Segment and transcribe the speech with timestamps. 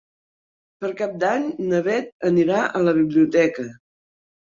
[0.85, 3.67] Per Cap d'Any na Bet anirà a la biblioteca.